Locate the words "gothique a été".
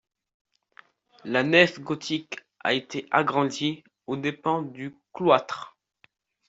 1.79-3.05